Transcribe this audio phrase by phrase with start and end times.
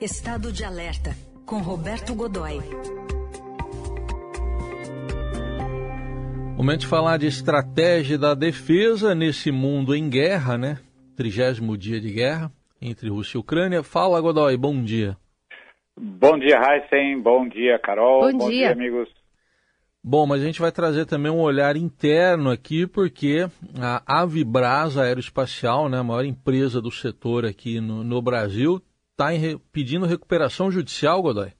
[0.00, 1.10] Estado de Alerta,
[1.44, 2.60] com Roberto Godoy.
[6.56, 10.78] Momento de falar de estratégia da defesa nesse mundo em guerra, né?
[11.16, 13.82] Trigésimo dia de guerra entre Rússia e Ucrânia.
[13.82, 15.16] Fala, Godoy, bom dia.
[15.96, 17.20] Bom dia, Heisen.
[17.20, 18.20] Bom dia, Carol.
[18.20, 18.58] Bom, bom dia.
[18.68, 19.08] dia, amigos.
[20.02, 23.48] Bom, mas a gente vai trazer também um olhar interno aqui, porque
[23.80, 28.80] a Avibras Aeroespacial, né, a maior empresa do setor aqui no, no Brasil,
[29.18, 29.30] está
[29.72, 31.50] pedindo recuperação judicial, Godoy?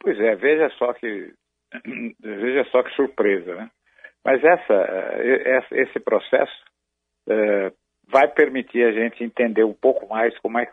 [0.00, 1.32] Pois é, veja só que
[2.20, 3.70] veja só que surpresa, né?
[4.24, 6.64] Mas essa, esse processo
[7.28, 7.72] é,
[8.08, 10.66] vai permitir a gente entender um pouco mais como é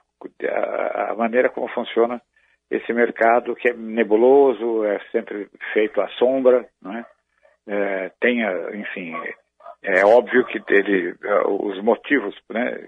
[0.47, 2.21] a, maneira como funciona
[2.70, 7.05] esse mercado que é nebuloso, é sempre feito à sombra, né?
[7.67, 8.41] É, tem,
[8.73, 9.13] enfim,
[9.84, 11.13] é óbvio que ele,
[11.45, 12.87] os motivos, né,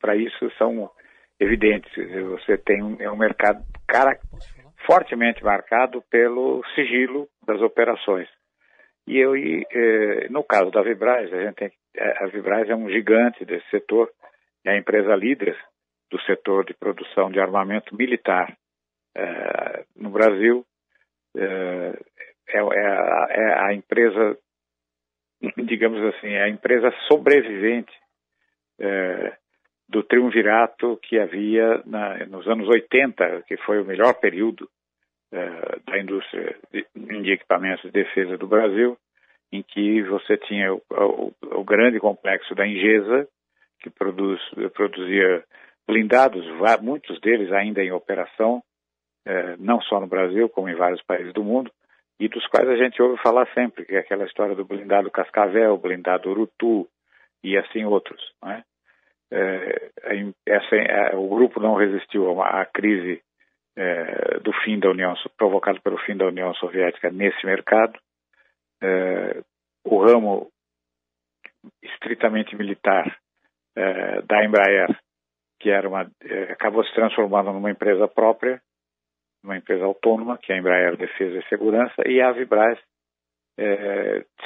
[0.00, 0.90] para isso são
[1.38, 1.92] evidentes.
[2.30, 4.18] Você tem um, é um mercado cara,
[4.86, 8.28] fortemente marcado pelo sigilo das operações.
[9.06, 9.66] E eu, e,
[10.30, 14.10] no caso da Vibraz, a gente tem, a Vibraz é um gigante desse setor,
[14.64, 15.56] é a empresa líder
[16.10, 18.56] do setor de produção de armamento militar
[19.14, 20.64] é, no Brasil.
[21.36, 21.98] É,
[22.48, 24.38] é, a, é, a, empresa,
[25.66, 27.92] digamos assim, é a empresa sobrevivente
[29.88, 34.68] do triunvirato que havia na, nos anos 80, que foi o melhor período
[35.32, 38.96] uh, da indústria de, de, equipamentos de defesa do Brasil,
[39.52, 43.28] em que você tinha o, o, o grande complexo da Ingesa,
[43.80, 44.40] que produz,
[44.72, 45.44] produzia
[45.86, 46.44] blindados,
[46.80, 48.62] muitos deles ainda em operação,
[49.28, 51.70] uh, não só no Brasil, como em vários países do mundo,
[52.18, 55.76] e dos quais a gente ouve falar sempre, que é aquela história do blindado Cascavel,
[55.76, 56.88] blindado Urutu
[57.42, 58.50] e assim outros, não
[59.34, 59.90] é?
[60.02, 63.22] É, essa, é, o grupo não resistiu à crise
[63.76, 67.98] é, do fim da União provocado pelo fim da União Soviética nesse mercado.
[68.82, 69.42] É,
[69.84, 70.50] o ramo
[71.82, 73.18] estritamente militar
[73.76, 74.96] é, da Embraer,
[75.60, 76.10] que era uma,
[76.50, 78.60] acabou se transformando numa empresa própria,
[79.42, 82.78] uma empresa autônoma, que é a Embraer Defesa e Segurança, e a Avibraz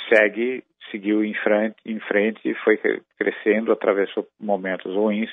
[0.09, 2.79] segue seguiu em frente, em frente e foi
[3.19, 5.31] crescendo, atravessou momentos ruins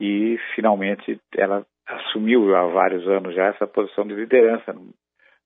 [0.00, 4.92] e finalmente ela assumiu há vários anos já essa posição de liderança no,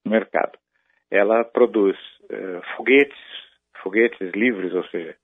[0.04, 0.58] no mercado.
[1.10, 3.18] Ela produz uh, foguetes,
[3.82, 5.14] foguetes livres, ou seja,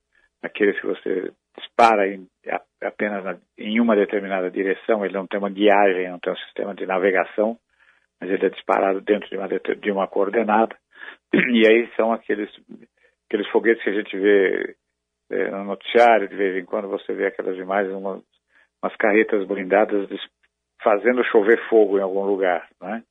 [0.43, 2.27] aqueles que você dispara em,
[2.83, 6.75] apenas na, em uma determinada direção, ele não tem uma guiagem, não tem um sistema
[6.75, 7.59] de navegação,
[8.21, 10.77] mas ele é disparado dentro de uma, de uma coordenada.
[11.33, 12.51] E aí são aqueles
[13.29, 14.75] aqueles foguetes que a gente vê
[15.31, 18.23] é, no noticiário, de vez em quando você vê aquelas imagens, umas,
[18.83, 20.09] umas carretas blindadas
[20.83, 23.03] fazendo chover fogo em algum lugar, né?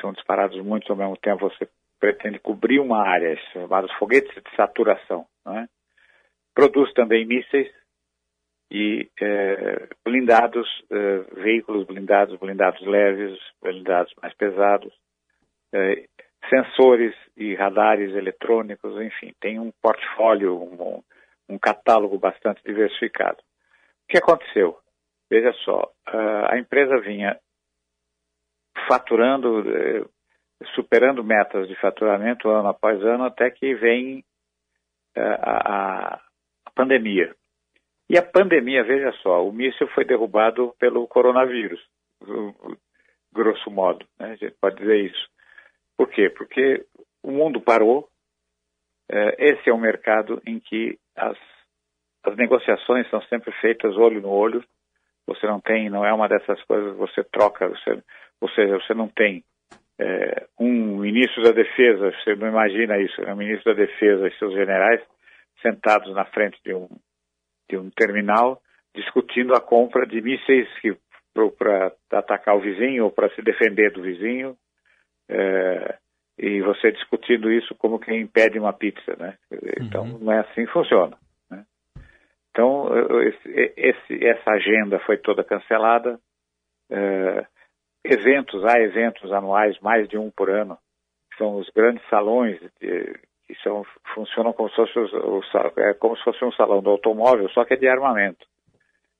[0.00, 1.68] São disparados muitos ao mesmo tempo, você
[2.00, 5.68] pretende cobrir uma área, chamados foguetes de saturação, né?
[6.54, 7.70] Produz também mísseis
[8.70, 14.92] e é, blindados, é, veículos blindados, blindados leves, blindados mais pesados,
[15.74, 16.06] é,
[16.48, 21.02] sensores e radares eletrônicos, enfim, tem um portfólio, um,
[21.48, 23.38] um catálogo bastante diversificado.
[23.38, 24.78] O que aconteceu?
[25.30, 27.38] Veja só, a empresa vinha
[28.86, 30.04] faturando, eh,
[30.74, 34.24] superando metas de faturamento ano após ano, até que vem
[35.14, 36.14] eh, a,
[36.64, 37.34] a pandemia.
[38.08, 41.80] E a pandemia, veja só, o míssil foi derrubado pelo coronavírus,
[43.30, 44.30] grosso modo, né?
[44.32, 45.28] a gente pode dizer isso.
[45.98, 46.30] Por quê?
[46.30, 46.86] Porque
[47.24, 48.08] o mundo parou.
[49.10, 51.36] É, esse é um mercado em que as,
[52.24, 54.62] as negociações são sempre feitas olho no olho.
[55.26, 58.02] Você não tem, não é uma dessas coisas você troca, você,
[58.40, 59.44] ou seja, você não tem
[59.98, 64.38] é, um ministro da defesa, você não imagina isso, é um ministro da defesa e
[64.38, 65.02] seus generais
[65.60, 66.88] sentados na frente de um,
[67.68, 68.60] de um terminal
[68.94, 70.68] discutindo a compra de mísseis
[71.58, 74.56] para atacar o vizinho ou para se defender do vizinho
[75.28, 75.98] é,
[76.38, 79.36] e você discutindo isso como quem impede uma pizza, né?
[79.80, 80.18] Então, uhum.
[80.18, 81.16] não é assim que funciona.
[81.50, 81.64] Né?
[82.50, 82.88] Então,
[83.22, 86.18] esse, esse, essa agenda foi toda cancelada.
[86.90, 87.46] É,
[88.04, 90.78] eventos, há eventos anuais, mais de um por ano,
[91.36, 93.84] são os grandes salões de, que são,
[94.14, 95.16] funcionam como se, fosse
[95.78, 98.46] é como se fosse um salão do automóvel, só que é de armamento.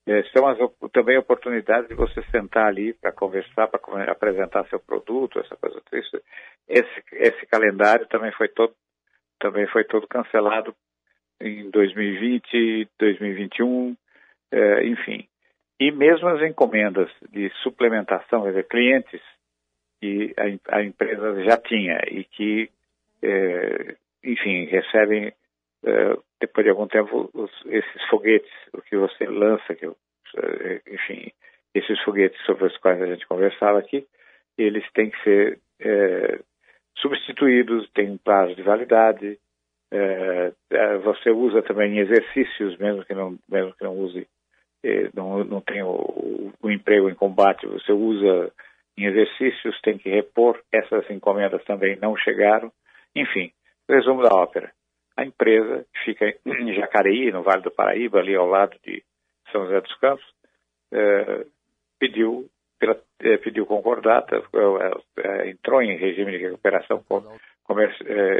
[0.09, 0.57] É, são as,
[0.91, 5.79] também oportunidades de você sentar ali para conversar, para apresentar seu produto, essa coisa.
[5.93, 6.19] Isso,
[6.67, 8.73] esse, esse calendário também foi todo
[9.37, 10.75] também foi todo cancelado
[11.39, 13.95] em 2020, 2021,
[14.51, 15.27] é, enfim.
[15.79, 19.21] E mesmo as encomendas de suplementação, quer dizer, clientes
[20.01, 22.67] que a, a empresa já tinha e que,
[23.21, 25.31] é, enfim, recebem,
[25.85, 31.31] é, depois de algum tempo, os, esses foguetes, o que você lança, que, é, enfim,
[31.73, 34.07] esses foguetes sobre os quais a gente conversava aqui,
[34.57, 36.39] eles têm que ser é,
[36.97, 39.37] substituídos, tem um prazo de validade,
[39.91, 40.51] é,
[41.03, 44.27] você usa também em exercícios, mesmo que não, mesmo que não use,
[44.83, 48.51] é, não, não tenha o, o, emprego em combate, você usa
[48.97, 52.71] em exercícios, tem que repor, essas encomendas também não chegaram.
[53.15, 53.51] Enfim,
[53.89, 54.71] resumo da ópera.
[55.19, 59.03] A empresa fica em Jacareí, no Vale do Paraíba, ali ao lado de
[59.51, 60.25] São José dos Campos,
[60.93, 61.45] é,
[61.99, 62.49] pediu,
[63.19, 64.41] é, pediu concordata,
[65.17, 67.03] é, entrou em regime de recuperação,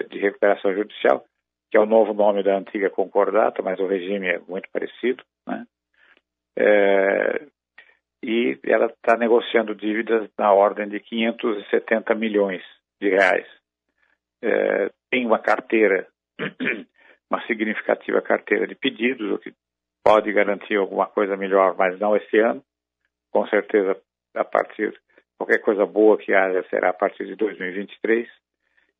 [0.09, 1.25] de recuperação judicial,
[1.69, 5.65] que é o novo nome da antiga concordata, mas o regime é muito parecido, né?
[8.23, 12.61] E ela está negociando dívidas na ordem de 570 milhões
[13.01, 13.47] de reais.
[14.41, 16.07] É, tem uma carteira,
[17.29, 19.53] uma significativa carteira de pedidos, o que
[20.03, 22.63] pode garantir alguma coisa melhor, mas não esse ano.
[23.31, 23.99] Com certeza,
[24.35, 24.99] a partir
[25.37, 28.27] qualquer coisa boa que haja será a partir de 2023.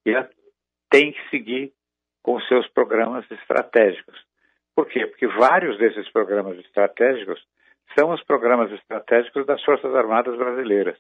[0.06, 0.30] E ela
[0.90, 1.74] tem que seguir
[2.24, 4.24] com seus programas estratégicos.
[4.76, 5.06] Por quê?
[5.08, 7.44] Porque vários desses programas estratégicos
[7.98, 10.98] são os programas estratégicos das Forças Armadas Brasileiras.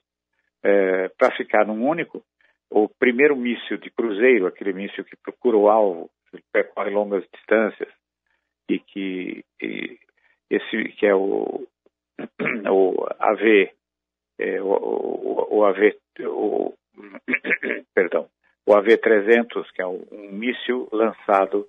[0.63, 2.23] É, Para ficar num único,
[2.69, 7.89] o primeiro míssil de cruzeiro, aquele míssil que procura o alvo, que percorre longas distâncias,
[8.69, 9.99] e que e
[10.49, 11.67] esse que é o,
[12.71, 13.71] o AV,
[14.39, 16.73] é, o, o, o AV, o,
[17.93, 18.29] perdão,
[18.65, 21.67] o AV-300, que é um, míssil lançado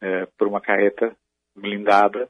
[0.00, 1.16] é, por uma carreta
[1.56, 2.28] blindada.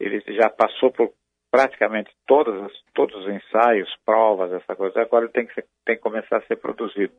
[0.00, 1.12] Ele já passou por
[1.50, 5.00] praticamente todas todos os ensaios, provas, essa coisa.
[5.00, 7.12] Agora ele tem que, ser, tem que começar a ser produzido.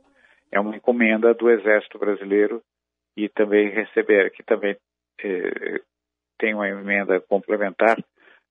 [0.52, 2.62] É uma encomenda do Exército Brasileiro
[3.24, 4.78] e também receber, que também
[5.24, 5.82] é,
[6.38, 7.98] tem uma emenda complementar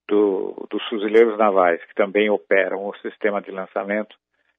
[0.08, 4.16] do, dos fuzileiros navais, que também operam o sistema de lançamento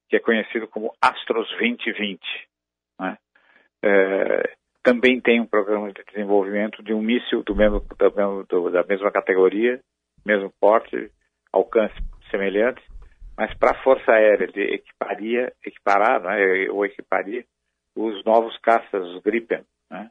[0.10, 2.20] que é conhecido como Astros 2020.
[3.00, 3.18] Né?
[3.84, 7.86] É, também tem um programa de desenvolvimento de um míssil do mesmo,
[8.16, 9.80] mesmo, do, da mesma categoria,
[10.26, 11.12] mesmo porte,
[11.54, 11.96] alcance
[12.32, 12.82] semelhante,
[13.38, 17.46] mas para a Força Aérea de equiparia, equiparar, né, ou equiparia,
[17.96, 19.64] os novos caças, os Gripen.
[19.90, 20.10] Né?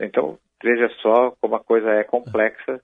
[0.00, 2.80] Então, veja só como a coisa é complexa.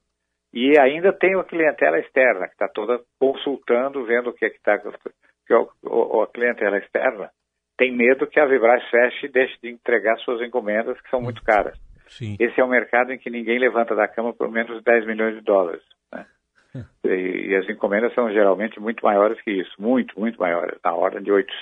[0.53, 4.57] E ainda tem a clientela externa, que está toda consultando, vendo o que é que
[4.57, 4.75] está.
[4.75, 7.31] A clientela externa
[7.77, 11.43] tem medo que a Vibraz feche e deixe de entregar suas encomendas, que são muito
[11.43, 11.79] caras.
[12.09, 12.37] Sim.
[12.39, 15.35] Esse é um mercado em que ninguém levanta da cama por menos de 10 milhões
[15.35, 15.83] de dólares.
[16.13, 16.27] Né?
[17.05, 21.23] e, e, as encomendas são geralmente muito maiores que isso, muito, muito maiores, na ordem
[21.23, 21.53] de, 8,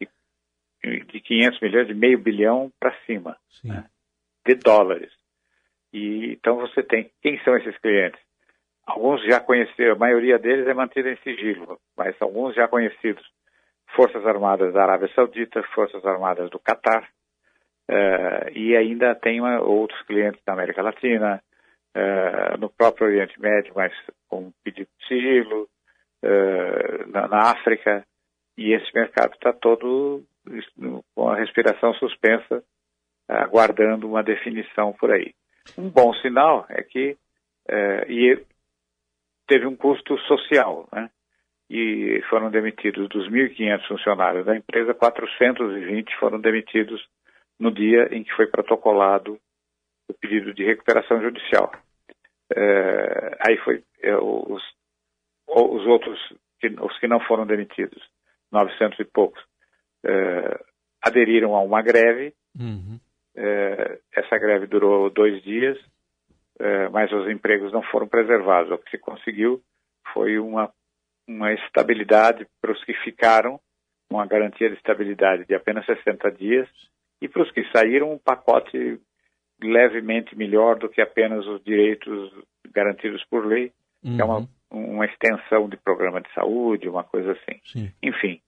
[0.00, 3.86] de, de 500 milhões, de meio bilhão para cima, né?
[4.46, 5.12] De dólares.
[5.92, 8.20] E então você tem, quem são esses clientes?
[8.86, 13.24] Alguns já conhecidos, a maioria deles é mantida em sigilo, mas alguns já conhecidos
[13.94, 17.08] Forças Armadas da Arábia Saudita, Forças Armadas do Catar,
[17.90, 21.42] uh, e ainda tem uma, outros clientes da América Latina,
[21.96, 23.92] uh, no próprio Oriente Médio, mas
[24.28, 25.68] com pedido de sigilo,
[26.24, 28.04] uh, na, na, África,
[28.56, 30.22] e esse mercado está todo
[31.14, 32.62] com a respiração suspensa,
[33.28, 35.34] aguardando uma definição por aí.
[35.76, 37.16] Um bom sinal é que
[38.08, 38.40] e
[39.48, 41.10] teve um custo social, né?
[41.68, 47.04] e foram demitidos dos 1.500 funcionários da empresa, 420 foram demitidos
[47.58, 49.38] no dia em que foi protocolado
[50.08, 51.72] o pedido de recuperação judicial.
[52.54, 54.62] É, aí foi é, os,
[55.48, 56.18] os outros,
[56.80, 58.00] os que não foram demitidos,
[58.52, 59.42] 900 e poucos,
[60.04, 60.64] é,
[61.02, 62.32] aderiram a uma greve.
[62.58, 62.95] Uhum.
[64.36, 65.78] Essa greve durou dois dias,
[66.60, 68.70] é, mas os empregos não foram preservados.
[68.70, 69.62] O que se conseguiu
[70.12, 70.70] foi uma
[71.28, 73.58] uma estabilidade para os que ficaram,
[74.08, 76.68] uma garantia de estabilidade de apenas 60 dias,
[77.20, 79.00] e para os que saíram, um pacote
[79.60, 82.32] levemente melhor do que apenas os direitos
[82.70, 83.72] garantidos por lei,
[84.04, 84.14] uhum.
[84.14, 84.48] que é uma, uhum.
[84.70, 87.60] uma extensão de programa de saúde, uma coisa assim.
[87.64, 87.92] Sim.
[88.00, 88.40] Enfim,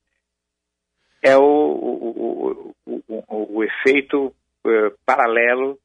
[1.20, 4.32] é o, o, o, o, o efeito
[4.66, 5.78] uh, paralelo,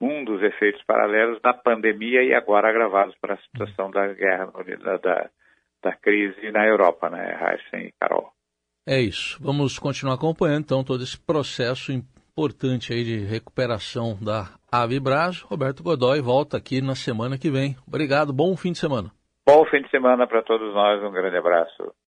[0.00, 4.46] um dos efeitos paralelos da pandemia e agora agravados para a situação da guerra,
[4.84, 5.30] da, da
[5.82, 8.30] da crise na Europa, né, Raíssa e Carol?
[8.86, 9.38] É isso.
[9.40, 15.42] Vamos continuar acompanhando, então, todo esse processo importante aí de recuperação da Avibras.
[15.42, 17.76] Roberto Godoy volta aqui na semana que vem.
[17.86, 19.10] Obrigado, bom fim de semana.
[19.46, 21.92] Bom fim de semana para todos nós, um grande abraço.